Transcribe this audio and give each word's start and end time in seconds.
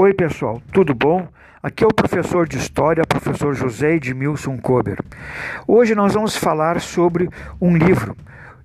Oi, 0.00 0.14
pessoal, 0.14 0.62
tudo 0.72 0.94
bom? 0.94 1.26
Aqui 1.60 1.82
é 1.82 1.86
o 1.88 1.92
professor 1.92 2.46
de 2.46 2.56
História, 2.56 3.02
professor 3.04 3.52
José 3.52 3.96
Edmilson 3.96 4.56
Kober. 4.56 4.96
Hoje 5.66 5.92
nós 5.92 6.14
vamos 6.14 6.36
falar 6.36 6.80
sobre 6.80 7.28
um 7.60 7.76
livro. 7.76 8.16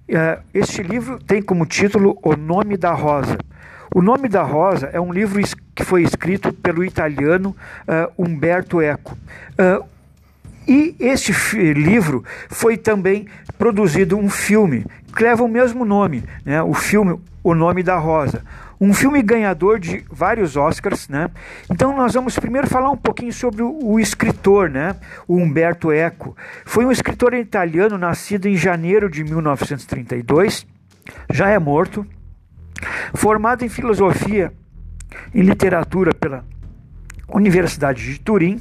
É, 0.07 0.37
este 0.53 0.83
livro 0.83 1.17
tem 1.17 1.41
como 1.41 1.65
título 1.65 2.19
O 2.21 2.35
Nome 2.35 2.77
da 2.77 2.93
Rosa. 2.93 3.39
O 3.95 3.99
Nome 3.99 4.29
da 4.29 4.43
Rosa 4.43 4.91
é 4.93 5.01
um 5.01 5.11
livro 5.11 5.41
que 5.73 5.83
foi 5.83 6.03
escrito 6.03 6.53
pelo 6.53 6.85
italiano 6.85 7.55
uh, 7.87 8.23
Umberto 8.23 8.79
Eco. 8.79 9.17
Uh, 9.53 9.83
e 10.67 10.95
este 10.99 11.33
livro 11.73 12.23
foi 12.47 12.77
também 12.77 13.27
produzido 13.57 14.17
um 14.17 14.29
filme 14.29 14.85
que 15.15 15.23
leva 15.23 15.43
o 15.43 15.47
mesmo 15.47 15.83
nome, 15.83 16.23
né? 16.45 16.61
o 16.61 16.75
filme 16.75 17.19
O 17.43 17.55
Nome 17.55 17.81
da 17.81 17.97
Rosa. 17.97 18.43
Um 18.83 18.93
filme 18.93 19.21
ganhador 19.21 19.79
de 19.79 20.03
vários 20.11 20.57
Oscars, 20.57 21.07
né? 21.07 21.31
Então 21.71 21.95
nós 21.95 22.15
vamos 22.15 22.37
primeiro 22.37 22.67
falar 22.67 22.91
um 22.91 22.97
pouquinho 22.97 23.31
sobre 23.31 23.63
o, 23.63 23.97
escritor, 23.97 24.69
né? 24.69 24.93
O 25.25 25.37
Umberto 25.37 25.89
Eco. 25.89 26.35
Foi 26.65 26.85
um 26.85 26.91
escritor 26.91 27.33
italiano 27.33 27.97
nascido 27.97 28.45
em 28.45 28.57
janeiro 28.57 29.09
de 29.09 29.23
1932, 29.23 30.67
já 31.31 31.47
é 31.47 31.57
morto, 31.57 32.05
formado 33.13 33.63
em 33.63 33.69
filosofia 33.69 34.51
e 35.33 35.41
literatura 35.41 36.13
pela 36.13 36.43
Universidade 37.29 38.03
de 38.03 38.19
Turim. 38.19 38.59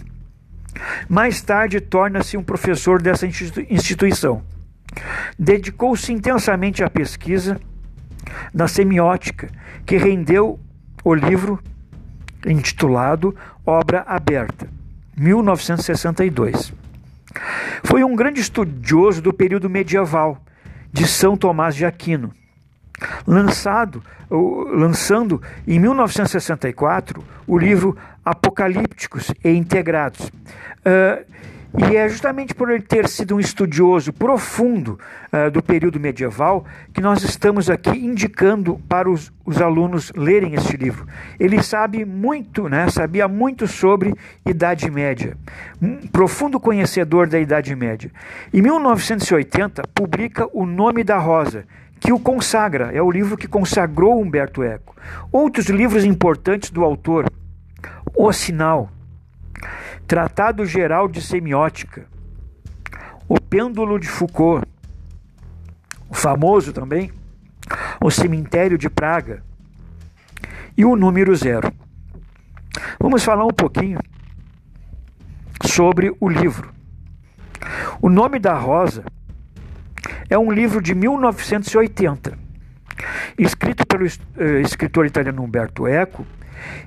Mais 1.09 1.43
tarde 1.43 1.81
torna-se 1.81 2.37
um 2.37 2.45
professor 2.45 3.03
dessa 3.03 3.27
instituição. 3.27 4.41
Dedicou-se 5.37 6.13
intensamente 6.13 6.85
à 6.85 6.89
pesquisa 6.89 7.61
da 8.53 8.69
semiótica, 8.69 9.49
que 9.85 9.97
rendeu 9.97 10.59
o 11.05 11.15
livro 11.15 11.63
intitulado 12.47 13.35
Obra 13.65 14.05
Aberta, 14.07 14.69
1962. 15.17 16.73
Foi 17.85 18.05
um 18.05 18.15
grande 18.15 18.41
estudioso 18.41 19.23
do 19.23 19.33
período 19.33 19.71
medieval 19.71 20.43
de 20.93 21.07
São 21.07 21.37
Tomás 21.37 21.75
de 21.75 21.85
Aquino. 21.87 22.33
Lançado, 23.27 24.03
lançando 24.31 25.43
em 25.67 25.79
1964 25.79 27.25
o 27.47 27.59
livro 27.59 27.97
Apocalípticos 28.25 29.33
e 29.43 29.51
Integrados. 29.51 30.31
E 31.79 31.97
é 31.97 32.07
justamente 32.07 32.55
por 32.55 32.71
ele 32.71 32.83
ter 32.83 33.09
sido 33.09 33.37
um 33.37 33.41
estudioso 33.41 34.13
profundo 34.13 34.99
uh, 35.33 35.51
do 35.51 35.63
período 35.63 35.99
medieval 35.99 36.67
que 36.93 37.01
nós 37.01 37.23
estamos 37.23 37.71
aqui 37.71 37.91
indicando 37.91 38.79
para 38.87 39.11
os, 39.11 39.33
os, 39.45 39.59
alunos 39.59 40.13
lerem 40.15 40.55
este 40.55 40.77
livro. 40.77 41.07
Ele 41.41 41.63
sabe 41.63 42.05
muito, 42.05 42.69
né, 42.69 42.91
sabia 42.91 43.27
muito 43.27 43.67
sobre 43.67 44.15
Idade 44.45 44.91
Média, 44.91 45.35
um 45.81 46.07
profundo 46.09 46.61
conhecedor 46.61 47.27
da 47.27 47.41
Idade 47.41 47.75
Média. 47.75 48.11
Em 48.53 48.61
1980, 48.61 49.83
publica 49.95 50.47
O 50.53 50.67
Nome 50.67 51.03
da 51.03 51.17
Rosa, 51.17 51.65
que 51.99 52.13
o 52.13 52.19
consagra, 52.19 52.91
é 52.93 53.01
o 53.01 53.11
livro 53.11 53.37
que 53.37 53.49
consagrou 53.49 54.21
Humberto 54.21 54.63
Eco. 54.63 54.95
Outros 55.31 55.69
livros 55.69 56.05
importantes 56.05 56.69
do 56.71 56.85
autor, 56.85 57.31
O 58.15 58.31
Sinal, 58.31 58.91
Tratado 60.13 60.67
Geral 60.67 61.09
de 61.09 61.23
Semiótica, 61.23 62.07
O 63.27 63.41
Pêndulo 63.41 63.99
de 63.99 64.07
Foucault, 64.07 64.63
o 66.07 66.13
famoso 66.13 66.71
também, 66.71 67.11
O 67.99 68.11
Cemitério 68.11 68.77
de 68.77 68.91
Praga 68.91 69.43
e 70.77 70.85
o 70.85 70.97
Número 70.97 71.35
Zero. 71.35 71.73
Vamos 73.01 73.25
falar 73.25 73.47
um 73.47 73.55
pouquinho 73.55 73.99
sobre 75.65 76.15
o 76.21 76.29
livro. 76.29 76.71
O 78.03 78.11
Nome 78.11 78.39
da 78.39 78.53
Rosa 78.53 79.07
é 80.29 80.37
um 80.37 80.53
livro 80.53 80.83
de 80.83 80.95
1980, 80.95 82.39
escrito 83.39 83.87
pelo 83.87 84.05
uh, 84.05 84.61
escritor 84.63 85.07
italiano 85.07 85.43
Umberto 85.43 85.87
Eco. 85.87 86.27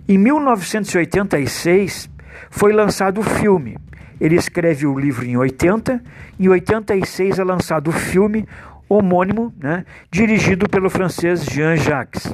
Em 0.08 0.16
1986, 0.16 2.14
foi 2.50 2.73
lançado 2.73 3.19
o 3.19 3.23
filme. 3.23 3.78
Ele 4.19 4.35
escreve 4.35 4.85
o 4.88 4.97
livro 4.97 5.25
em 5.25 5.35
80, 5.35 6.01
em 6.40 6.47
86 6.47 7.40
é 7.40 7.44
lançado 7.44 7.90
o 7.90 7.94
filme 7.94 8.47
homônimo, 8.88 9.53
né, 9.59 9.85
dirigido 10.12 10.69
pelo 10.69 10.90
francês 10.90 11.44
Jean 11.46 11.75
Jacques. 11.75 12.34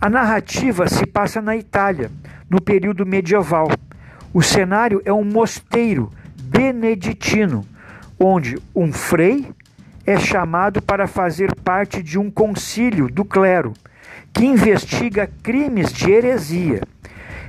A 0.00 0.08
narrativa 0.08 0.88
se 0.88 1.06
passa 1.06 1.40
na 1.40 1.56
Itália, 1.56 2.10
no 2.48 2.60
período 2.60 3.06
medieval. 3.06 3.68
O 4.32 4.42
cenário 4.42 5.02
é 5.04 5.12
um 5.12 5.24
mosteiro 5.24 6.10
beneditino, 6.42 7.64
onde 8.18 8.56
um 8.74 8.92
frei 8.92 9.48
é 10.06 10.18
chamado 10.18 10.82
para 10.82 11.06
fazer 11.06 11.54
parte 11.56 12.02
de 12.02 12.18
um 12.18 12.30
concílio 12.30 13.08
do 13.08 13.24
clero 13.24 13.72
que 14.32 14.44
investiga 14.44 15.30
crimes 15.42 15.92
de 15.92 16.10
heresia. 16.10 16.82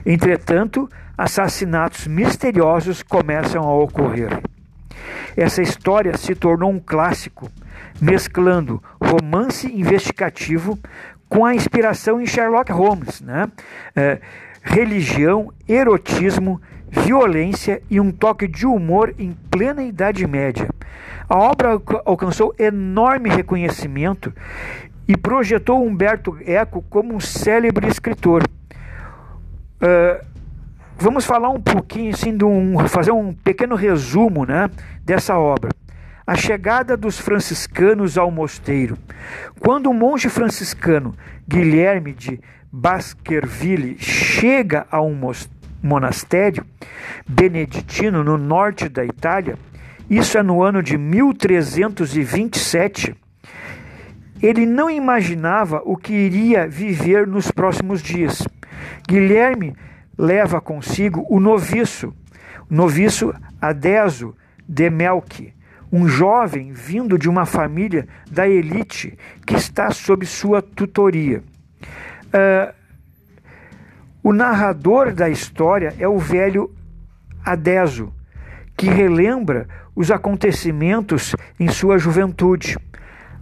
Entretanto, 0.05 0.89
assassinatos 1.17 2.07
misteriosos 2.07 3.01
começam 3.03 3.63
a 3.63 3.75
ocorrer. 3.75 4.41
Essa 5.35 5.61
história 5.61 6.15
se 6.17 6.35
tornou 6.35 6.71
um 6.71 6.79
clássico, 6.79 7.49
mesclando 7.99 8.81
romance 9.01 9.67
investigativo 9.67 10.77
com 11.27 11.45
a 11.45 11.55
inspiração 11.55 12.21
em 12.21 12.25
Sherlock 12.25 12.71
Holmes, 12.71 13.21
né? 13.21 13.49
É, 13.95 14.19
religião, 14.61 15.51
erotismo, 15.67 16.61
violência 16.89 17.81
e 17.89 17.99
um 17.99 18.11
toque 18.11 18.47
de 18.47 18.67
humor 18.67 19.13
em 19.17 19.35
plena 19.49 19.83
Idade 19.83 20.27
Média. 20.27 20.69
A 21.27 21.37
obra 21.37 21.81
alcançou 22.05 22.53
enorme 22.59 23.29
reconhecimento 23.29 24.31
e 25.07 25.17
projetou 25.17 25.83
Humberto 25.83 26.37
Eco 26.45 26.83
como 26.89 27.15
um 27.15 27.19
célebre 27.19 27.87
escritor. 27.87 28.43
Uh, 29.83 30.33
Vamos 30.97 31.25
falar 31.25 31.49
um 31.49 31.59
pouquinho, 31.59 32.13
assim, 32.13 32.37
de 32.37 32.45
um, 32.45 32.87
fazer 32.87 33.11
um 33.11 33.33
pequeno 33.33 33.75
resumo 33.75 34.45
né, 34.45 34.69
dessa 35.03 35.37
obra. 35.37 35.71
A 36.25 36.35
chegada 36.35 36.95
dos 36.95 37.19
franciscanos 37.19 38.17
ao 38.17 38.31
mosteiro. 38.31 38.97
Quando 39.59 39.89
o 39.89 39.93
monge 39.93 40.29
franciscano 40.29 41.13
Guilherme 41.45 42.13
de 42.13 42.39
Baskerville 42.71 43.97
chega 43.99 44.87
a 44.89 45.01
um 45.01 45.19
monastério 45.81 46.65
beneditino 47.27 48.23
no 48.23 48.37
norte 48.37 48.87
da 48.87 49.03
Itália, 49.03 49.57
isso 50.09 50.37
é 50.37 50.43
no 50.43 50.63
ano 50.63 50.81
de 50.81 50.97
1327, 50.97 53.13
ele 54.41 54.65
não 54.65 54.89
imaginava 54.89 55.81
o 55.83 55.97
que 55.97 56.13
iria 56.13 56.65
viver 56.65 57.27
nos 57.27 57.51
próximos 57.51 58.01
dias. 58.01 58.47
Guilherme 59.07 59.75
leva 60.17 60.61
consigo 60.61 61.25
o 61.29 61.39
noviço, 61.39 62.13
o 62.69 62.73
noviço 62.73 63.33
Adeso 63.61 64.35
de 64.67 64.89
Melk, 64.89 65.53
um 65.91 66.07
jovem 66.07 66.71
vindo 66.71 67.17
de 67.17 67.29
uma 67.29 67.45
família 67.45 68.07
da 68.29 68.47
elite 68.47 69.17
que 69.45 69.55
está 69.55 69.91
sob 69.91 70.25
sua 70.25 70.61
tutoria. 70.61 71.43
Uh, 72.27 72.73
o 74.23 74.31
narrador 74.31 75.13
da 75.13 75.29
história 75.29 75.93
é 75.99 76.07
o 76.07 76.17
velho 76.17 76.73
Adeso, 77.45 78.13
que 78.77 78.87
relembra 78.87 79.67
os 79.95 80.09
acontecimentos 80.09 81.35
em 81.59 81.67
sua 81.67 81.97
juventude. 81.97 82.77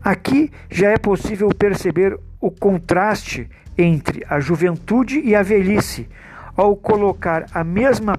Aqui 0.03 0.51
já 0.69 0.89
é 0.89 0.97
possível 0.97 1.49
perceber 1.49 2.19
o 2.41 2.49
contraste 2.49 3.47
entre 3.77 4.25
a 4.27 4.39
juventude 4.39 5.21
e 5.21 5.35
a 5.35 5.43
velhice, 5.43 6.09
ao 6.57 6.75
colocar 6.75 7.45
a 7.53 7.63
mesma 7.63 8.17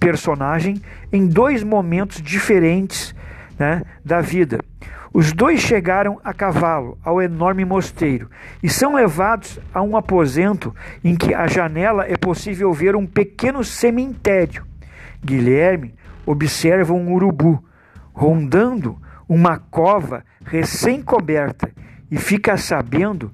personagem 0.00 0.82
em 1.12 1.28
dois 1.28 1.62
momentos 1.62 2.20
diferentes 2.20 3.14
né, 3.58 3.82
da 4.04 4.20
vida. 4.20 4.58
Os 5.14 5.30
dois 5.32 5.60
chegaram 5.60 6.18
a 6.24 6.32
cavalo 6.32 6.98
ao 7.04 7.20
enorme 7.20 7.64
mosteiro 7.64 8.30
e 8.62 8.68
são 8.68 8.94
levados 8.94 9.60
a 9.72 9.82
um 9.82 9.94
aposento 9.94 10.74
em 11.04 11.14
que 11.14 11.34
a 11.34 11.46
janela 11.46 12.06
é 12.08 12.16
possível 12.16 12.72
ver 12.72 12.96
um 12.96 13.06
pequeno 13.06 13.62
cemitério. 13.62 14.64
Guilherme 15.22 15.94
observa 16.24 16.94
um 16.94 17.12
urubu 17.12 17.62
rondando 18.14 18.98
uma 19.28 19.58
cova 19.58 20.24
recém-coberta 20.44 21.70
e 22.12 22.18
fica 22.18 22.58
sabendo 22.58 23.32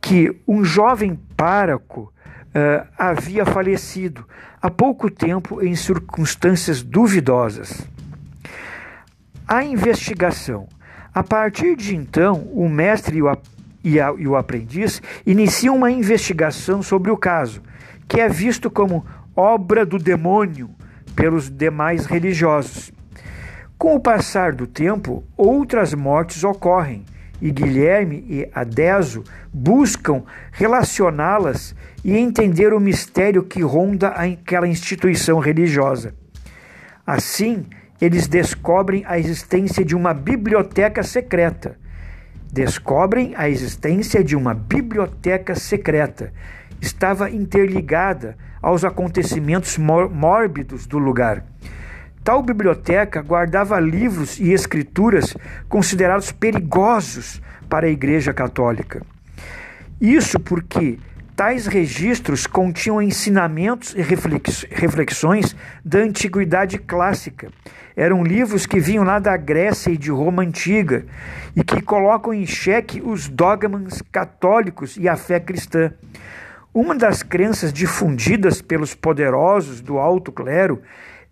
que 0.00 0.34
um 0.48 0.64
jovem 0.64 1.14
páraco 1.36 2.10
uh, 2.48 2.88
havia 2.96 3.44
falecido 3.44 4.26
há 4.62 4.70
pouco 4.70 5.10
tempo 5.10 5.62
em 5.62 5.76
circunstâncias 5.76 6.82
duvidosas. 6.82 7.86
A 9.46 9.62
investigação. 9.62 10.66
A 11.12 11.22
partir 11.22 11.76
de 11.76 11.94
então, 11.94 12.48
o 12.54 12.66
mestre 12.66 13.18
e 13.18 13.22
o, 13.22 13.30
e, 13.84 14.00
a, 14.00 14.14
e 14.16 14.26
o 14.26 14.36
aprendiz 14.36 15.02
iniciam 15.26 15.76
uma 15.76 15.90
investigação 15.90 16.82
sobre 16.82 17.10
o 17.10 17.18
caso, 17.18 17.60
que 18.08 18.22
é 18.22 18.28
visto 18.28 18.70
como 18.70 19.04
obra 19.36 19.84
do 19.84 19.98
demônio 19.98 20.70
pelos 21.14 21.50
demais 21.50 22.06
religiosos. 22.06 22.90
Com 23.76 23.94
o 23.94 24.00
passar 24.00 24.54
do 24.54 24.66
tempo, 24.66 25.22
outras 25.36 25.92
mortes 25.92 26.42
ocorrem 26.42 27.04
e 27.44 27.50
Guilherme 27.50 28.24
e 28.26 28.48
Adeso 28.54 29.22
buscam 29.52 30.22
relacioná-las 30.50 31.76
e 32.02 32.16
entender 32.16 32.72
o 32.72 32.80
mistério 32.80 33.42
que 33.42 33.60
ronda 33.60 34.08
aquela 34.08 34.66
instituição 34.66 35.38
religiosa. 35.40 36.14
Assim, 37.06 37.66
eles 38.00 38.26
descobrem 38.26 39.04
a 39.06 39.18
existência 39.18 39.84
de 39.84 39.94
uma 39.94 40.14
biblioteca 40.14 41.02
secreta. 41.02 41.76
Descobrem 42.50 43.34
a 43.36 43.46
existência 43.46 44.24
de 44.24 44.34
uma 44.34 44.54
biblioteca 44.54 45.54
secreta. 45.54 46.32
Estava 46.80 47.30
interligada 47.30 48.38
aos 48.62 48.86
acontecimentos 48.86 49.76
mórbidos 49.76 50.86
do 50.86 50.96
lugar. 50.96 51.44
Tal 52.24 52.42
biblioteca 52.42 53.20
guardava 53.20 53.78
livros 53.78 54.40
e 54.40 54.50
escrituras 54.50 55.36
considerados 55.68 56.32
perigosos 56.32 57.42
para 57.68 57.86
a 57.86 57.90
Igreja 57.90 58.32
Católica. 58.32 59.02
Isso 60.00 60.40
porque 60.40 60.98
tais 61.36 61.66
registros 61.66 62.46
continham 62.46 63.02
ensinamentos 63.02 63.94
e 63.94 64.00
reflexões 64.00 65.54
da 65.84 65.98
antiguidade 65.98 66.78
clássica. 66.78 67.50
Eram 67.94 68.24
livros 68.24 68.64
que 68.64 68.80
vinham 68.80 69.04
lá 69.04 69.18
da 69.18 69.36
Grécia 69.36 69.90
e 69.90 69.98
de 69.98 70.10
Roma 70.10 70.42
antiga 70.42 71.04
e 71.54 71.62
que 71.62 71.82
colocam 71.82 72.32
em 72.32 72.46
xeque 72.46 73.02
os 73.04 73.28
dogmas 73.28 74.02
católicos 74.10 74.96
e 74.96 75.06
a 75.10 75.16
fé 75.16 75.38
cristã. 75.38 75.92
Uma 76.72 76.94
das 76.94 77.22
crenças 77.22 77.70
difundidas 77.70 78.62
pelos 78.62 78.94
poderosos 78.94 79.82
do 79.82 79.98
alto 79.98 80.32
clero 80.32 80.80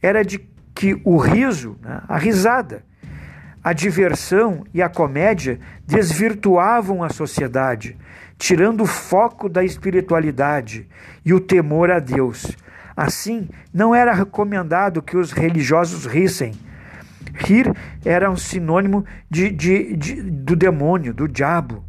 era 0.03 0.23
de 0.23 0.51
que 0.75 1.01
o 1.05 1.17
riso, 1.17 1.77
né, 1.83 2.03
a 2.09 2.19
risada, 2.19 2.85
a 3.63 3.73
diversão 3.73 4.65
e 4.75 4.83
a 4.83 4.89
comédia 4.89 5.61
desvirtuavam 5.87 7.03
a 7.03 7.11
sociedade, 7.11 7.97
tirando 8.37 8.83
o 8.83 8.87
foco 8.87 9.49
da 9.49 9.63
espiritualidade 9.63 10.89
e 11.25 11.33
o 11.33 11.39
temor 11.39 11.91
a 11.91 12.01
Deus. 12.01 12.57
Assim, 12.97 13.49
não 13.73 13.95
era 13.95 14.13
recomendado 14.13 15.01
que 15.01 15.17
os 15.17 15.33
religiosos 15.33 16.07
rissem. 16.07 16.53
Rir 17.35 17.73
era 18.05 18.31
um 18.31 18.37
sinônimo 18.37 19.05
de, 19.31 19.51
de, 19.51 19.97
de, 19.97 20.23
do 20.23 20.57
demônio, 20.57 21.15
do 21.15 21.29
diabo. 21.29 21.85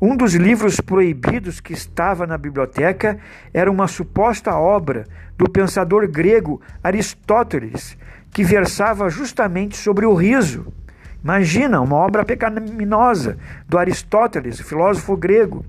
Um 0.00 0.16
dos 0.16 0.32
livros 0.34 0.80
proibidos 0.80 1.60
que 1.60 1.74
estava 1.74 2.26
na 2.26 2.38
biblioteca 2.38 3.18
era 3.52 3.70
uma 3.70 3.86
suposta 3.86 4.54
obra 4.54 5.04
do 5.36 5.46
pensador 5.46 6.08
grego 6.08 6.58
Aristóteles, 6.82 7.98
que 8.32 8.42
versava 8.42 9.10
justamente 9.10 9.76
sobre 9.76 10.06
o 10.06 10.14
riso. 10.14 10.72
Imagina, 11.22 11.82
uma 11.82 11.96
obra 11.96 12.24
pecaminosa 12.24 13.36
do 13.68 13.76
Aristóteles, 13.76 14.58
filósofo 14.60 15.14
grego. 15.18 15.66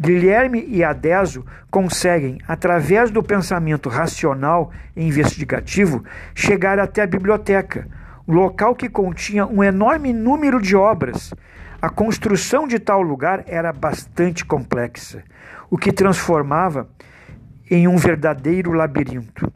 Guilherme 0.00 0.64
e 0.66 0.82
Adeso 0.82 1.44
conseguem, 1.70 2.38
através 2.48 3.10
do 3.10 3.22
pensamento 3.22 3.90
racional 3.90 4.70
e 4.96 5.06
investigativo, 5.06 6.02
chegar 6.34 6.78
até 6.78 7.02
a 7.02 7.06
biblioteca, 7.06 7.86
local 8.26 8.74
que 8.74 8.88
continha 8.88 9.44
um 9.44 9.62
enorme 9.62 10.14
número 10.14 10.62
de 10.62 10.74
obras. 10.74 11.30
A 11.82 11.88
construção 11.88 12.68
de 12.68 12.78
tal 12.78 13.00
lugar 13.00 13.42
era 13.46 13.72
bastante 13.72 14.44
complexa, 14.44 15.24
o 15.70 15.78
que 15.78 15.90
transformava 15.90 16.86
em 17.70 17.88
um 17.88 17.96
verdadeiro 17.96 18.72
labirinto. 18.72 19.50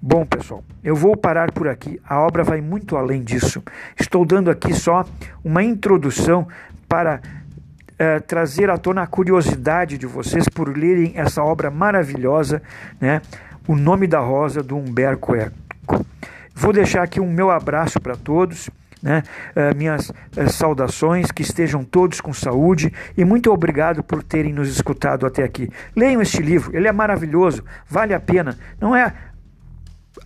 Bom, 0.00 0.24
pessoal, 0.24 0.62
eu 0.84 0.94
vou 0.94 1.16
parar 1.16 1.50
por 1.50 1.66
aqui. 1.66 2.00
A 2.08 2.20
obra 2.20 2.44
vai 2.44 2.60
muito 2.60 2.96
além 2.96 3.20
disso. 3.20 3.64
Estou 3.98 4.24
dando 4.24 4.48
aqui 4.48 4.72
só 4.72 5.04
uma 5.42 5.64
introdução 5.64 6.46
para 6.88 7.20
uh, 7.20 8.20
trazer 8.28 8.70
à 8.70 8.78
tona 8.78 9.02
a 9.02 9.06
curiosidade 9.06 9.98
de 9.98 10.06
vocês 10.06 10.48
por 10.48 10.68
lerem 10.68 11.14
essa 11.16 11.42
obra 11.42 11.68
maravilhosa, 11.68 12.62
né? 13.00 13.20
O 13.66 13.74
Nome 13.74 14.06
da 14.06 14.20
Rosa, 14.20 14.62
do 14.62 14.76
Humberto 14.76 15.34
Eco. 15.34 16.06
Vou 16.54 16.72
deixar 16.72 17.02
aqui 17.02 17.18
um 17.18 17.32
meu 17.32 17.50
abraço 17.50 18.00
para 18.00 18.14
todos. 18.14 18.70
Né? 19.06 19.22
Uh, 19.54 19.76
minhas 19.76 20.10
uh, 20.10 20.50
saudações, 20.50 21.30
que 21.30 21.42
estejam 21.42 21.84
todos 21.84 22.20
com 22.20 22.32
saúde 22.32 22.92
e 23.16 23.24
muito 23.24 23.52
obrigado 23.52 24.02
por 24.02 24.20
terem 24.20 24.52
nos 24.52 24.68
escutado 24.68 25.24
até 25.24 25.44
aqui. 25.44 25.70
Leiam 25.94 26.20
este 26.20 26.42
livro, 26.42 26.76
ele 26.76 26.88
é 26.88 26.92
maravilhoso, 26.92 27.62
vale 27.88 28.12
a 28.12 28.18
pena. 28.18 28.58
Não 28.80 28.96
é 28.96 29.14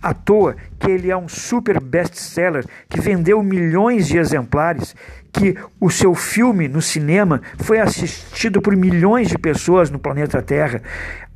à 0.01 0.15
toa 0.15 0.55
que 0.79 0.89
ele 0.89 1.11
é 1.11 1.15
um 1.15 1.27
super 1.27 1.79
best-seller 1.79 2.65
que 2.89 2.99
vendeu 2.99 3.43
milhões 3.43 4.07
de 4.07 4.17
exemplares, 4.17 4.95
que 5.31 5.55
o 5.79 5.91
seu 5.91 6.15
filme 6.15 6.67
no 6.67 6.81
cinema 6.81 7.39
foi 7.59 7.79
assistido 7.79 8.63
por 8.63 8.75
milhões 8.75 9.27
de 9.27 9.37
pessoas 9.37 9.91
no 9.91 9.99
planeta 9.99 10.41
Terra. 10.41 10.81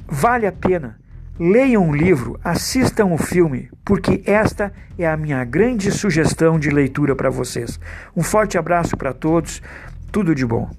Vale 0.07 0.47
a 0.47 0.51
pena. 0.51 0.97
Leiam 1.37 1.89
o 1.89 1.93
livro, 1.93 2.39
assistam 2.41 3.07
o 3.07 3.17
filme, 3.17 3.69
porque 3.83 4.23
esta 4.25 4.71
é 4.97 5.05
a 5.05 5.17
minha 5.17 5.43
grande 5.43 5.91
sugestão 5.91 6.57
de 6.57 6.69
leitura 6.69 7.13
para 7.13 7.29
vocês. 7.29 7.77
Um 8.15 8.23
forte 8.23 8.57
abraço 8.57 8.95
para 8.95 9.11
todos, 9.11 9.61
tudo 10.13 10.33
de 10.33 10.45
bom. 10.45 10.69